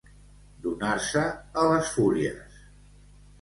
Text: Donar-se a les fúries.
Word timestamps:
Donar-se 0.63 1.25
a 1.65 1.67
les 1.73 1.93
fúries. 1.99 2.59